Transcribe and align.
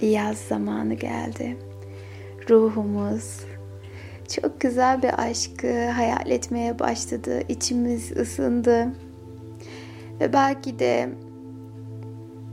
yaz 0.00 0.38
zamanı 0.38 0.94
geldi. 0.94 1.56
Ruhumuz 2.50 3.40
çok 4.28 4.60
güzel 4.60 5.02
bir 5.02 5.22
aşkı 5.22 5.88
hayal 5.88 6.30
etmeye 6.30 6.78
başladı. 6.78 7.40
İçimiz 7.48 8.12
ısındı. 8.12 8.88
Ve 10.20 10.32
belki 10.32 10.78
de 10.78 11.08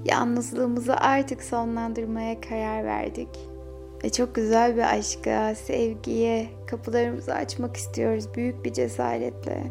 yalnızlığımızı 0.06 0.96
artık 0.96 1.44
sonlandırmaya 1.44 2.42
karar 2.42 2.86
verdik. 2.86 3.30
Ve 4.04 4.10
çok 4.10 4.36
güzel 4.36 4.76
bir 4.76 4.94
aşka, 4.94 5.56
sevgiye 5.56 6.50
kapılarımızı 6.68 7.34
açmak 7.34 7.78
istiyoruz 7.78 8.26
büyük 8.36 8.66
bir 8.66 8.74
cesaretle. 8.74 9.64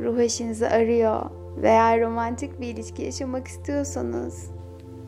Ruh 0.00 0.18
eşinizi 0.18 0.68
arıyor 0.68 1.30
veya 1.56 2.00
romantik 2.00 2.60
bir 2.60 2.68
ilişki 2.68 3.02
yaşamak 3.02 3.48
istiyorsanız 3.48 4.53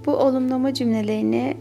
bu 0.06 0.16
olumlama 0.16 0.74
cümlelerini 0.74 1.56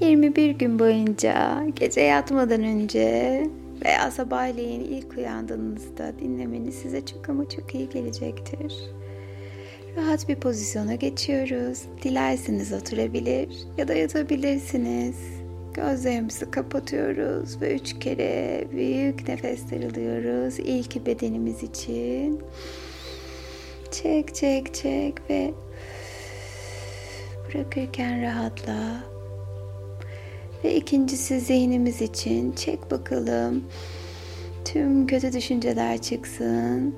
21 0.00 0.50
gün 0.50 0.78
boyunca 0.78 1.64
gece 1.76 2.00
yatmadan 2.00 2.62
önce 2.62 3.42
veya 3.84 4.10
sabahleyin 4.10 4.80
ilk 4.80 5.18
uyandığınızda 5.18 6.12
dinlemeniz 6.18 6.74
size 6.74 7.06
çok 7.06 7.28
ama 7.28 7.48
çok 7.48 7.74
iyi 7.74 7.88
gelecektir. 7.88 8.74
Rahat 9.96 10.28
bir 10.28 10.36
pozisyona 10.36 10.94
geçiyoruz. 10.94 11.82
Dilerseniz 12.02 12.72
oturabilir 12.72 13.48
ya 13.78 13.88
da 13.88 13.94
yatabilirsiniz. 13.94 15.16
Gözlerimizi 15.74 16.50
kapatıyoruz 16.50 17.60
ve 17.60 17.74
üç 17.74 17.98
kere 17.98 18.64
büyük 18.72 19.28
nefesler 19.28 19.90
alıyoruz. 19.90 20.58
İlk 20.58 21.06
bedenimiz 21.06 21.62
için. 21.62 22.40
Çek 23.90 24.34
çek 24.34 24.74
çek 24.74 25.30
ve 25.30 25.54
bırakırken 27.54 28.22
rahatla. 28.22 29.04
Ve 30.64 30.74
ikincisi 30.74 31.40
zihnimiz 31.40 32.02
için 32.02 32.52
çek 32.52 32.90
bakalım. 32.90 33.64
Tüm 34.64 35.06
kötü 35.06 35.32
düşünceler 35.32 36.02
çıksın. 36.02 36.94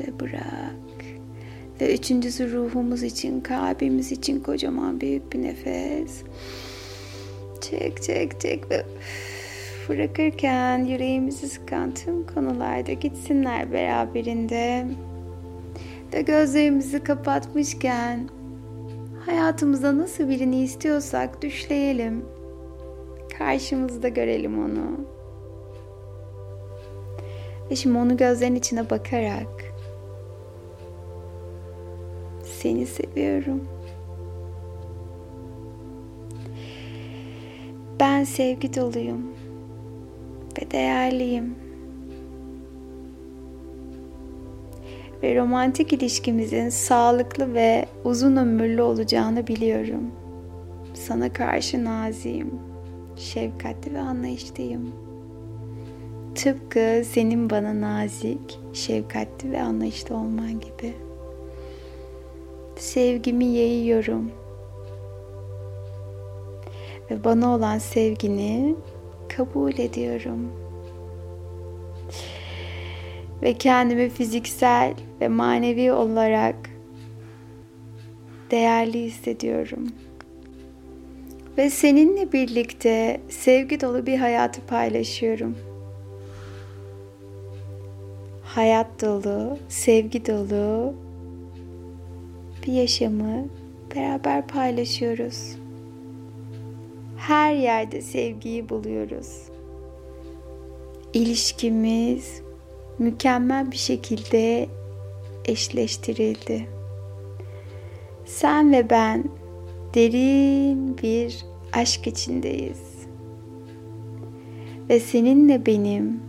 Ve 0.00 0.20
bırak. 0.20 0.74
Ve 1.80 1.94
üçüncüsü 1.94 2.52
ruhumuz 2.52 3.02
için, 3.02 3.40
kalbimiz 3.40 4.12
için 4.12 4.40
kocaman 4.40 5.00
büyük 5.00 5.32
bir 5.32 5.42
nefes. 5.42 6.22
Çek 7.60 8.02
çek 8.02 8.40
çek 8.40 8.70
ve 8.70 8.84
bırakırken 9.88 10.84
yüreğimizi 10.84 11.48
sıkan 11.48 11.94
tüm 11.94 12.26
konularda 12.26 12.92
gitsinler 12.92 13.72
beraberinde. 13.72 14.86
Ve 16.14 16.22
gözlerimizi 16.22 17.04
kapatmışken 17.04 18.28
hayatımızda 19.26 19.98
nasıl 19.98 20.28
birini 20.28 20.62
istiyorsak 20.62 21.42
düşleyelim. 21.42 22.24
Karşımızda 23.38 24.08
görelim 24.08 24.64
onu. 24.64 25.06
Ve 27.70 27.76
şimdi 27.76 27.98
onu 27.98 28.16
gözlerin 28.16 28.54
içine 28.54 28.90
bakarak 28.90 29.64
seni 32.44 32.86
seviyorum. 32.86 33.68
Ben 38.00 38.24
sevgi 38.24 38.74
doluyum 38.74 39.26
ve 40.58 40.70
değerliyim. 40.70 41.69
Ve 45.22 45.36
romantik 45.36 45.92
ilişkimizin 45.92 46.68
sağlıklı 46.68 47.54
ve 47.54 47.86
uzun 48.04 48.36
ömürlü 48.36 48.82
olacağını 48.82 49.46
biliyorum. 49.46 50.10
Sana 50.94 51.32
karşı 51.32 51.84
naziyim, 51.84 52.50
şefkatli 53.16 53.94
ve 53.94 54.00
anlayışlıyım. 54.00 54.92
Tıpkı 56.34 57.02
senin 57.06 57.50
bana 57.50 57.80
nazik, 57.80 58.58
şefkatli 58.72 59.52
ve 59.52 59.62
anlayışlı 59.62 60.14
olman 60.14 60.52
gibi. 60.52 60.94
Sevgimi 62.76 63.44
yayıyorum 63.44 64.30
ve 67.10 67.24
bana 67.24 67.54
olan 67.54 67.78
sevgini 67.78 68.76
kabul 69.36 69.78
ediyorum. 69.78 70.52
Ve 73.42 73.54
kendimi 73.54 74.08
fiziksel 74.08 74.94
ve 75.20 75.28
manevi 75.28 75.92
olarak 75.92 76.56
değerli 78.50 79.02
hissediyorum. 79.02 79.88
Ve 81.58 81.70
seninle 81.70 82.32
birlikte 82.32 83.20
sevgi 83.28 83.80
dolu 83.80 84.06
bir 84.06 84.18
hayatı 84.18 84.60
paylaşıyorum. 84.60 85.56
Hayat 88.44 89.02
dolu, 89.02 89.58
sevgi 89.68 90.26
dolu 90.26 90.94
bir 92.66 92.72
yaşamı 92.72 93.44
beraber 93.94 94.46
paylaşıyoruz 94.46 95.60
her 97.20 97.54
yerde 97.54 98.02
sevgiyi 98.02 98.68
buluyoruz. 98.68 99.42
İlişkimiz 101.12 102.42
mükemmel 103.00 103.70
bir 103.72 103.76
şekilde 103.76 104.68
eşleştirildi. 105.44 106.66
Sen 108.24 108.72
ve 108.72 108.90
ben 108.90 109.24
derin 109.94 110.98
bir 110.98 111.44
aşk 111.72 112.06
içindeyiz. 112.06 112.82
Ve 114.88 115.00
seninle 115.00 115.66
benim 115.66 116.20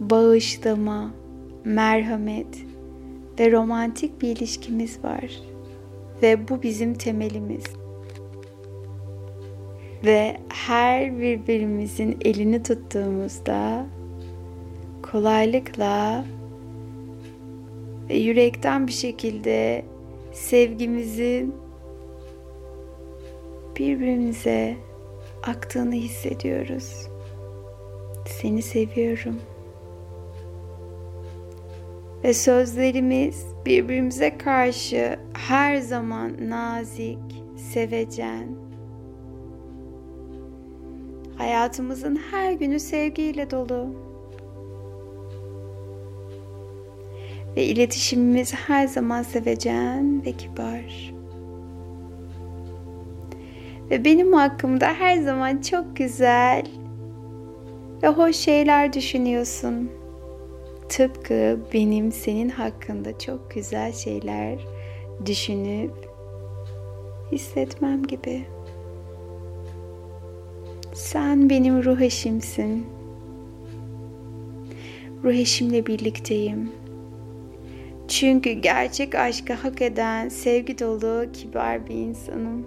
bağışlama, 0.00 1.10
merhamet 1.64 2.64
ve 3.40 3.52
romantik 3.52 4.22
bir 4.22 4.28
ilişkimiz 4.28 5.04
var. 5.04 5.30
Ve 6.22 6.48
bu 6.48 6.62
bizim 6.62 6.94
temelimiz 6.94 7.64
ve 10.04 10.36
her 10.48 11.20
birbirimizin 11.20 12.16
elini 12.24 12.62
tuttuğumuzda 12.62 13.86
kolaylıkla 15.12 16.24
ve 18.08 18.14
yürekten 18.14 18.86
bir 18.86 18.92
şekilde 18.92 19.84
sevgimizin 20.32 21.54
birbirimize 23.78 24.76
aktığını 25.46 25.94
hissediyoruz. 25.94 27.08
Seni 28.26 28.62
seviyorum. 28.62 29.40
Ve 32.24 32.34
sözlerimiz 32.34 33.46
birbirimize 33.66 34.38
karşı 34.38 35.18
her 35.32 35.76
zaman 35.76 36.50
nazik, 36.50 37.18
sevecen, 37.56 38.48
Hayatımızın 41.38 42.16
her 42.30 42.52
günü 42.52 42.80
sevgiyle 42.80 43.50
dolu. 43.50 44.07
Ve 47.56 47.64
iletişimimiz 47.64 48.54
her 48.54 48.86
zaman 48.86 49.22
sevecen 49.22 50.24
ve 50.26 50.32
kibar. 50.32 51.14
Ve 53.90 54.04
benim 54.04 54.32
hakkımda 54.32 54.86
her 54.86 55.16
zaman 55.16 55.60
çok 55.60 55.96
güzel 55.96 56.66
ve 58.02 58.08
hoş 58.08 58.36
şeyler 58.36 58.92
düşünüyorsun. 58.92 59.90
Tıpkı 60.88 61.58
benim 61.74 62.12
senin 62.12 62.48
hakkında 62.48 63.18
çok 63.18 63.50
güzel 63.50 63.92
şeyler 63.92 64.58
düşünüp 65.26 65.92
hissetmem 67.32 68.02
gibi. 68.02 68.44
Sen 70.94 71.50
benim 71.50 71.84
ruh 71.84 72.00
eşimsin. 72.00 72.86
Ruh 75.24 75.34
eşimle 75.34 75.86
birlikteyim. 75.86 76.72
Çünkü 78.08 78.50
gerçek 78.50 79.14
aşkı 79.14 79.52
hak 79.52 79.82
eden 79.82 80.28
sevgi 80.28 80.78
dolu 80.78 81.32
kibar 81.32 81.86
bir 81.86 81.94
insanım. 81.94 82.66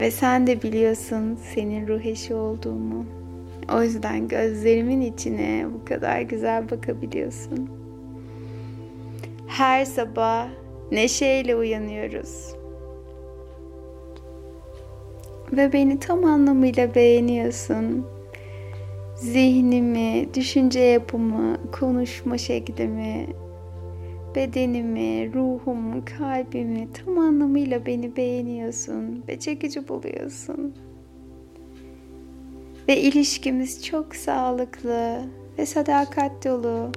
Ve 0.00 0.10
sen 0.10 0.46
de 0.46 0.62
biliyorsun 0.62 1.38
senin 1.54 1.88
ruh 1.88 2.04
eşi 2.04 2.34
olduğumu. 2.34 3.06
O 3.74 3.82
yüzden 3.82 4.28
gözlerimin 4.28 5.00
içine 5.00 5.66
bu 5.74 5.84
kadar 5.84 6.20
güzel 6.20 6.70
bakabiliyorsun. 6.70 7.70
Her 9.46 9.84
sabah 9.84 10.48
neşeyle 10.92 11.56
uyanıyoruz 11.56 12.54
ve 15.52 15.72
beni 15.72 16.00
tam 16.00 16.24
anlamıyla 16.24 16.94
beğeniyorsun. 16.94 18.06
Zihnimi, 19.20 20.34
düşünce 20.34 20.80
yapımı, 20.80 21.56
konuşma 21.72 22.38
şeklimi 22.38 23.26
bedenimi, 24.34 25.34
ruhumu, 25.34 26.02
kalbimi 26.18 26.88
tam 26.92 27.18
anlamıyla 27.18 27.86
beni 27.86 28.16
beğeniyorsun 28.16 29.24
ve 29.28 29.38
çekici 29.38 29.88
buluyorsun. 29.88 30.74
Ve 32.88 33.00
ilişkimiz 33.00 33.84
çok 33.84 34.16
sağlıklı 34.16 35.20
ve 35.58 35.66
sadakat 35.66 36.44
dolu. 36.44 36.92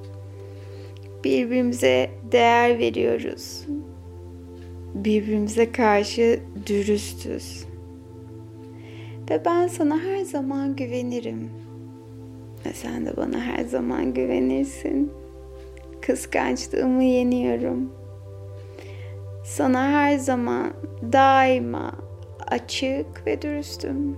Birbirimize 1.24 2.12
değer 2.32 2.80
veriyoruz. 2.80 3.66
Birbirimize 4.94 5.72
karşı 5.72 6.40
dürüstüz. 6.66 7.66
Ve 9.30 9.46
ben 9.46 9.68
sana 9.68 10.00
her 10.00 10.22
zaman 10.24 10.76
güvenirim. 10.76 11.63
Ve 12.66 12.74
sen 12.74 13.06
de 13.06 13.18
bana 13.18 13.40
her 13.42 13.64
zaman 13.64 14.14
güvenirsin. 14.14 15.12
Kıskançlığımı 16.02 17.04
yeniyorum. 17.04 17.92
Sana 19.44 19.92
her 19.92 20.18
zaman 20.18 20.74
daima 21.12 21.92
açık 22.48 23.28
ve 23.28 23.42
dürüstüm. 23.42 24.18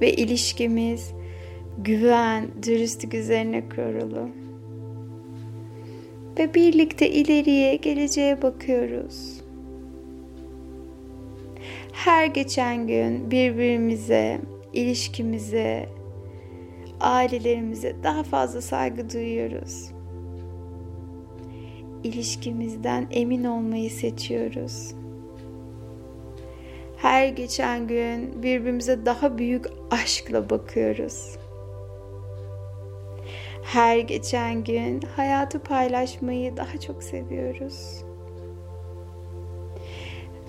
Ve 0.00 0.12
ilişkimiz 0.12 1.12
güven, 1.78 2.48
dürüstlük 2.66 3.14
üzerine 3.14 3.68
kurulu. 3.68 4.28
Ve 6.38 6.54
birlikte 6.54 7.10
ileriye, 7.10 7.76
geleceğe 7.76 8.42
bakıyoruz. 8.42 9.40
Her 11.92 12.26
geçen 12.26 12.86
gün 12.86 13.30
birbirimize, 13.30 14.40
ilişkimize, 14.72 15.88
ailelerimize 17.00 17.96
daha 18.02 18.22
fazla 18.22 18.60
saygı 18.60 19.10
duyuyoruz. 19.10 19.90
İlişkimizden 22.04 23.06
emin 23.10 23.44
olmayı 23.44 23.90
seçiyoruz. 23.90 24.94
Her 26.96 27.28
geçen 27.28 27.86
gün 27.86 28.42
birbirimize 28.42 29.06
daha 29.06 29.38
büyük 29.38 29.66
aşkla 29.90 30.50
bakıyoruz. 30.50 31.36
Her 33.62 33.98
geçen 33.98 34.64
gün 34.64 35.00
hayatı 35.16 35.58
paylaşmayı 35.58 36.56
daha 36.56 36.80
çok 36.80 37.02
seviyoruz. 37.02 38.04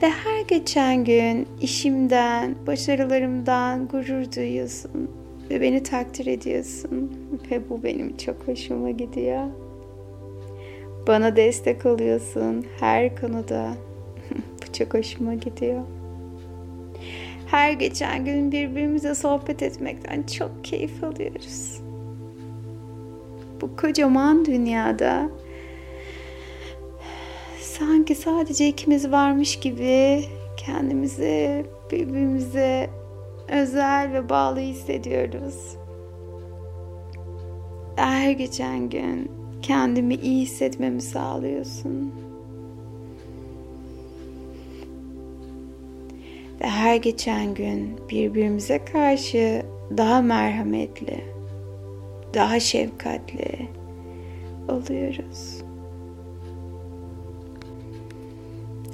Ve 0.02 0.10
her 0.10 0.42
geçen 0.48 1.04
gün 1.04 1.48
işimden, 1.62 2.56
başarılarımdan 2.68 3.88
gurur 3.88 4.32
duyuyorsun 4.36 5.19
ve 5.50 5.62
beni 5.62 5.84
takdir 5.84 6.26
ediyorsun 6.26 7.12
ve 7.52 7.70
bu 7.70 7.84
benim 7.84 8.18
çok 8.18 8.48
hoşuma 8.48 8.92
gidiyor. 8.92 9.44
Bana 11.08 11.36
destek 11.36 11.86
oluyorsun 11.86 12.66
her 12.80 13.22
konuda. 13.22 13.74
bu 14.34 14.74
çok 14.74 14.94
hoşuma 14.94 15.34
gidiyor. 15.34 15.82
Her 17.48 17.72
geçen 17.72 18.26
gün 18.26 18.52
birbirimize 18.52 19.16
sohbet 19.16 19.64
etmekten 19.64 20.24
çok 20.24 20.64
keyif 20.64 21.04
alıyoruz. 21.04 21.82
Bu 23.62 23.76
kocaman 23.76 24.46
dünyada 24.46 25.30
sanki 27.62 28.16
sadece 28.16 28.68
ikimiz 28.68 29.12
varmış 29.12 29.60
gibi 29.60 30.24
kendimizi 30.58 31.66
birbirimize 31.92 32.90
özel 33.52 34.14
ve 34.14 34.30
bağlı 34.30 34.60
hissediyoruz. 34.60 35.78
Her 37.96 38.32
geçen 38.32 38.90
gün 38.90 39.32
kendimi 39.62 40.16
iyi 40.16 40.42
hissetmemi 40.42 41.02
sağlıyorsun. 41.02 42.14
Ve 46.62 46.68
her 46.68 46.96
geçen 46.96 47.54
gün 47.54 48.00
birbirimize 48.10 48.86
karşı 48.86 49.66
daha 49.98 50.22
merhametli, 50.22 51.24
daha 52.34 52.60
şefkatli 52.60 53.70
oluyoruz. 54.68 55.62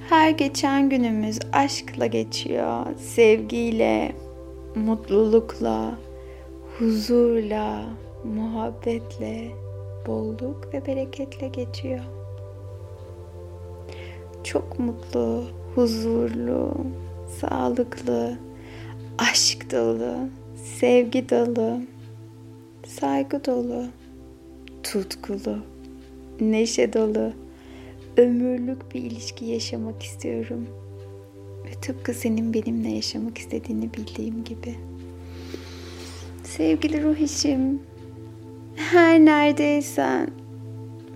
Her 0.10 0.30
geçen 0.30 0.90
günümüz 0.90 1.40
aşkla 1.54 2.06
geçiyor, 2.06 2.86
sevgiyle, 2.98 4.12
mutlulukla, 4.76 5.98
huzurla, 6.78 7.86
muhabbetle, 8.24 9.52
bolluk 10.08 10.74
ve 10.74 10.86
bereketle 10.86 11.48
geçiyor. 11.48 12.04
Çok 14.44 14.80
mutlu, 14.80 15.44
huzurlu, 15.76 16.74
sağlıklı, 17.40 18.38
aşk 19.18 19.72
dolu, 19.72 20.16
sevgi 20.80 21.30
dolu, 21.30 21.82
saygı 22.88 23.46
dolu, 23.46 23.84
tutkulu, 24.84 25.58
neşe 26.40 26.94
dolu, 26.94 27.32
ömürlük 28.18 28.94
bir 28.94 29.02
ilişki 29.02 29.46
yaşamak 29.46 30.04
istiyorum. 30.04 30.68
Ve 31.66 31.72
tıpkı 31.82 32.14
senin 32.14 32.54
benimle 32.54 32.90
yaşamak 32.90 33.38
istediğini 33.38 33.94
bildiğim 33.94 34.44
gibi. 34.44 34.76
Sevgili 36.44 37.04
ruh 37.04 37.18
işim, 37.18 37.82
her 38.76 39.20
neredeysen 39.20 40.28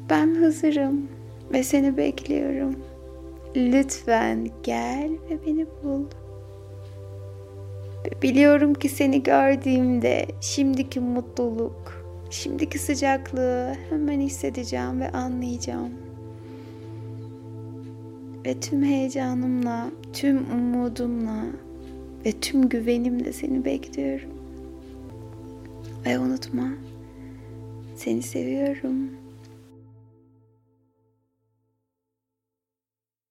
ben 0.09 0.35
hazırım 0.35 1.07
ve 1.53 1.63
seni 1.63 1.97
bekliyorum. 1.97 2.75
Lütfen 3.55 4.47
gel 4.63 5.09
ve 5.29 5.45
beni 5.47 5.65
bul. 5.83 6.03
Biliyorum 8.21 8.73
ki 8.73 8.89
seni 8.89 9.23
gördüğümde 9.23 10.25
şimdiki 10.41 10.99
mutluluk, 10.99 12.05
şimdiki 12.29 12.79
sıcaklığı 12.79 13.75
hemen 13.89 14.19
hissedeceğim 14.19 15.01
ve 15.01 15.09
anlayacağım. 15.09 16.08
Ve 18.49 18.59
tüm 18.59 18.83
heyecanımla, 18.83 19.91
tüm 20.13 20.37
umudumla 20.51 21.45
ve 22.25 22.31
tüm 22.31 22.69
güvenimle 22.69 23.33
seni 23.33 23.65
bekliyorum. 23.65 24.29
Ve 26.05 26.19
unutma, 26.19 26.67
seni 27.95 28.21
seviyorum. 28.21 29.09